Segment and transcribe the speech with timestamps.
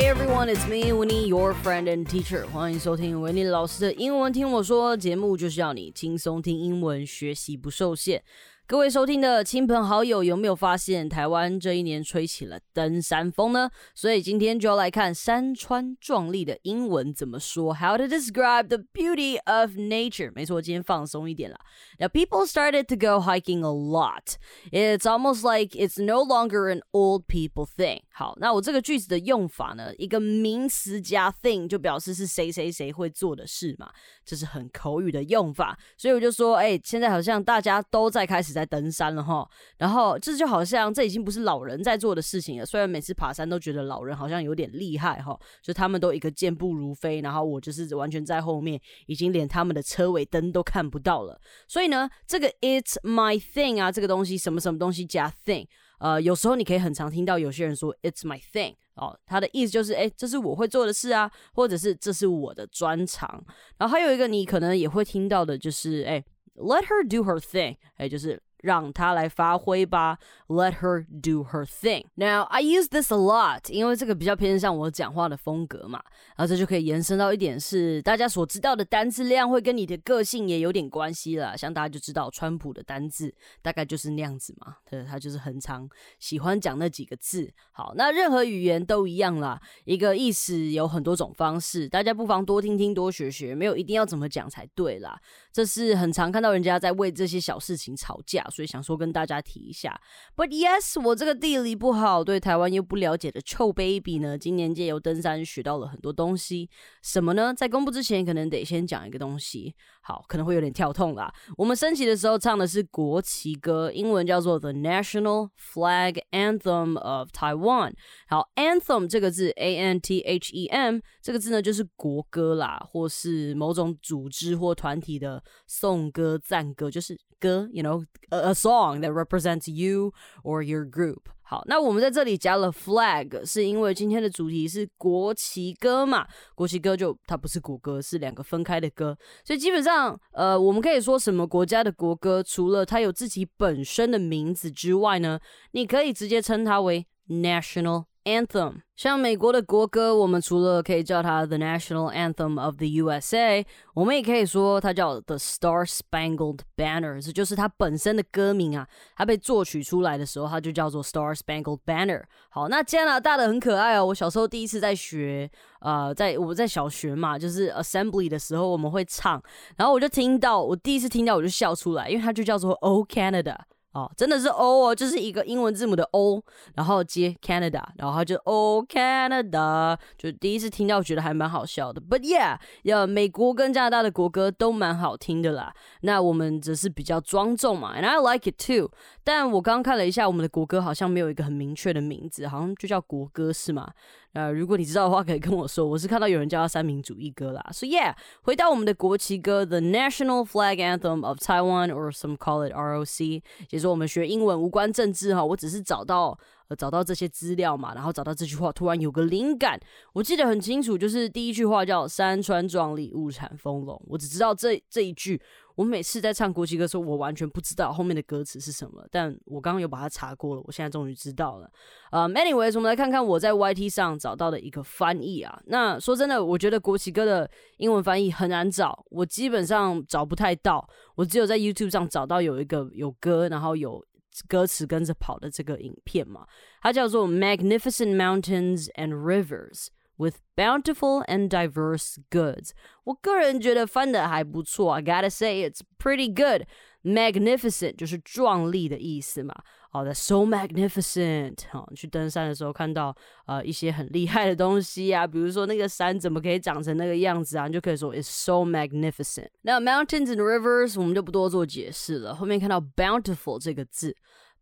[0.00, 2.46] Hey everyone, it's me, Winnie, your friend and teacher.
[2.46, 8.22] 欢迎收听 winny 老师的英文听我说节目，就是要你轻松听英文，学习不受限。
[8.70, 13.68] 各位收听的亲朋好友，有没有发现台湾这一年吹起了登山风呢？
[13.96, 20.30] 所以今天就要来看山川壮丽的英文怎么说，How to describe the beauty of nature。
[20.36, 21.58] 没错，今天放松一点啦。
[21.98, 24.36] Now people started to go hiking a lot.
[24.70, 28.02] It's almost like it's no longer an old people thing.
[28.12, 33.90] 好，那我这个句子的用法呢，一个名词加 thing 就表示是谁谁谁会做的事嘛，
[34.24, 38.59] 这是很口语的用法，所以我就说，哎，现在好像大家都在开始在。
[38.60, 42.66] 在登山了哈，然后这就好像这已经不是老人在做的事情了。
[42.66, 51.40] 虽然每次爬山都觉得老人好像有点厉害哈，就他们都一个健步如飞，然后我就是完全在后面，已经连他们的车尾灯都看不到了。
[51.66, 55.66] 所以呢，这个 It's my thing 啊，这个东西什么什么东西加 thing，
[56.00, 63.42] 呃，有时候你可以很常听到有些人说 It's my thing 哦，他的意思就是哎，这是我会做的事啊，或者是这是我的专长。
[63.78, 66.22] 然后还有一个你可能也会听到的就是哎
[66.56, 68.42] ，Let her do her thing，哎，就是。
[68.62, 72.04] 让她来发挥吧，Let her do her thing.
[72.14, 76.02] Now I use this a lot，因为这个比较偏向我讲话的风格嘛，
[76.36, 81.56] 然后这就可以延伸到一点是大家所知道的单字量会跟你的个性也有点关系了。
[81.56, 87.50] 像大家就知道川普的单字大概就是那样子嘛，对，他就是很常喜欢讲那几个字。
[87.72, 95.18] 好，那任何语言都一样啦，一个意思有很多种方式，大家不妨多听听多学学，没有一定要怎么讲才对啦。
[95.52, 98.44] 这是很常看到人家在为这些小事情吵架。
[98.50, 99.98] 所以想说跟大家提一下
[100.36, 106.68] ，But yes，我这个地理不好，对台湾又不了解的臭 baby 呢，今年借由登山学到了很多东西。
[107.02, 107.54] 什么呢？
[107.54, 109.74] 在公布之前，可能得先讲一个东西。
[110.02, 111.32] 好，可能会有点跳痛啦。
[111.56, 117.92] 我们升旗的时候唱的是国旗歌，英文叫做 The National Flag Anthem of Taiwan。
[118.26, 128.04] 好，Anthem 这个字，A N T H E M 这个字呢，就是国歌啦，或是某种组织或团体的颂歌、赞歌，就是歌，you know
[128.42, 130.12] a song that represents you
[130.42, 131.20] or your group。
[131.42, 136.24] 好，那我们在这里加了 flag，是因为今天的主题是国旗歌嘛？
[136.54, 145.40] 国旗歌就它不是国歌，是两个分开的歌，所以基本上，呃，我们可以说什么国家的国歌，除了它有自己本身的名字之外呢，
[145.72, 148.04] 你可以直接称它为 national。
[148.24, 153.64] anthem，像美国的国歌，我们除了可以叫它 the national anthem of the USA，
[153.94, 158.86] 我们也可以说它叫 the Star Spangled Banner，这就是它本身的歌名啊。
[159.16, 162.22] 它被作曲出来的时候，它就叫做 Star Spangled Banner。
[162.50, 164.06] 好，那加拿大的很可爱哦。
[164.06, 169.42] 我小时候第一次在学，呃，在我在小学嘛，就是 assembly 的时候我们会唱，
[169.76, 173.56] 然后我就听到，我第一次听到我就笑出来，因为它就叫做 O Canada。
[173.92, 176.40] 哦，真的是 O 哦，就是一个英文字母的 O，
[176.74, 182.00] 然后接 Canada，然后就 O Canada，就第一次听到觉得还蛮好笑的。
[182.00, 185.74] But yeah，要美国跟加拿大的国歌都蛮好听的啦。
[186.02, 188.90] 那我们则是比较庄重嘛，and I like it too。
[189.24, 193.90] 但我刚看了一下，我们的国歌好像没有一个很明确的名字，好像就叫国歌是吗？
[194.32, 195.84] 呃，如果你知道的话，可以跟我说。
[195.84, 197.64] 我是看到有人叫他三民主义歌啦。
[197.72, 203.42] So yeah，回到我们的国旗歌，The National Flag Anthem of Taiwan，or some call it ROC。
[203.68, 206.76] 其实我们学英文无关政治哈，我只是找到呃。
[206.76, 209.78] 找到这些资料嘛，然后找到这句话，突然有个灵感。
[210.12, 214.00] 我记得很清楚，就是第一句话叫“山川壮丽，物产丰隆”。
[214.06, 215.40] 我只知道这这一句。
[215.80, 219.02] 我每次在唱国旗歌的时候，我完全不知道后面的歌词是什么。
[219.10, 221.72] 但我刚刚有把它查过了，我现在终于知道了。
[222.12, 225.58] 呃，anyways，我们来看看我在 YT 上找到的一个翻译啊。
[225.68, 230.86] 那说真的，我觉得国旗歌的英文翻译很难找，我基本上找不太到。
[231.14, 234.04] 我只有在 YouTube 上找到有一个有歌，然后有。
[234.46, 236.46] 歌词跟着跑的这个影片嘛，
[236.82, 239.88] 它叫做《Magnificent Mountains and Rivers
[240.19, 242.69] with Bountiful and Diverse Goods》。
[243.03, 249.53] 我个人觉得翻的还不错，I gotta say it's pretty good。Magnificent 就是壮丽的意思嘛。
[249.91, 251.59] 哦，That's so magnificent！
[251.71, 253.15] 哈，去登山的时候看到
[253.45, 259.49] 呃一些很厉害的东西啊，比如说那个山怎么可以长成那个样子啊，你就可以说 It's so magnificent。
[259.61, 262.35] 那 mountains and rivers 我们就不多做解释了。
[262.35, 264.13] 后面看到 bountiful 这个字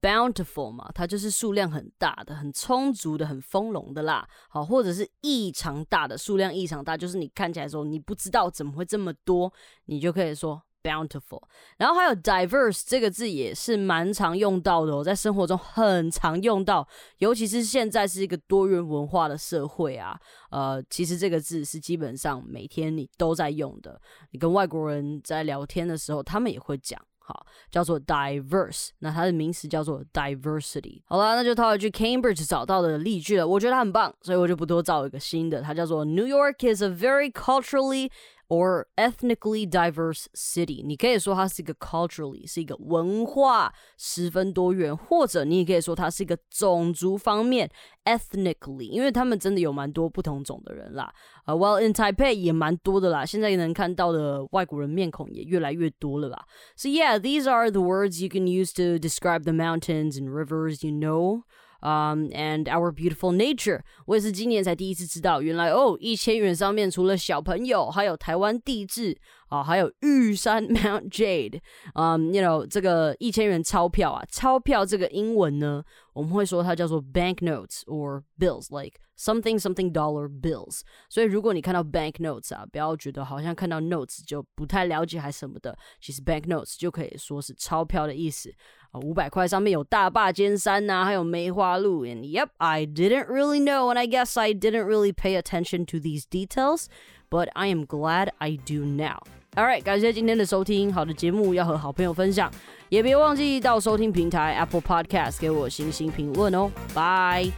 [0.00, 4.28] ，bountiful 嘛，它就是数量很大的、很充足的、很丰隆的啦。
[4.48, 9.52] 好，或者是异常大的数量异常大，就是你看起来说你不知道怎么会这么多，
[9.86, 10.62] 你就可以说。
[10.82, 11.42] bountiful，
[11.76, 16.88] 然后还有 diverse 这个字也是蛮常用到的哦，在生活中很常用到，
[17.18, 20.18] 尤其是现在是一个多元文化的社会啊，
[20.50, 24.00] 呃，其实这个字是基本上每天你都在用的，
[24.30, 31.00] 你跟外国人在聊天的时候，他们也会讲好，叫做 diverse，那它的名词叫做 diversity。
[31.04, 38.10] 好了，那就套一句 Cambridge 找到的例句了，我觉得它很棒，所以我就不多造一个新的，它叫做 New York is a very culturally
[38.49, 47.69] or ethnically diverse city，你可以说它是一个 culturally 是一个文化十分多元，或者你也可以说它是一个种族方面
[48.03, 51.11] ethnically，因为他们真的有蛮多不同种的人啦。
[51.45, 56.45] 呃、uh,，Well in Taipei 也蛮多的啦，现在能看到的外国人面孔也越来越多了吧。
[56.75, 60.93] So yeah, these are the words you can use to describe the mountains and rivers you
[60.93, 61.43] know.
[61.81, 69.15] Um, and our beautiful nature，我也是今年才第一次知道，原来哦，一千元上面除了小朋友，还有台湾地质
[69.49, 71.61] 啊，还有玉山 Mount Jade，
[71.93, 75.83] 嗯、um,，you know 这个一千元钞票啊，钞票这个英文呢，
[76.13, 80.81] 我们会说它叫做 banknotes or bills，like something something dollar bills。
[81.07, 88.51] 所以如果你看到 banknotes 啊，不要觉得好像看到 notes 就不太了解还什么的，其实 banknotes 就可以说是钞票的意思。
[88.91, 92.05] 啊，五百块上面有大坝尖山呐、啊，还有梅花鹿。
[92.05, 96.23] And yep, I didn't really know, and I guess I didn't really pay attention to these
[96.29, 96.85] details,
[97.29, 99.19] but I am glad I do now.
[99.55, 100.93] Alright，感谢今天的收听。
[100.93, 102.51] 好的节目要和好朋友分享，
[102.89, 106.69] 也别忘记到收听平台 Apple Podcast 给我星星评论哦。
[106.93, 107.51] Bye。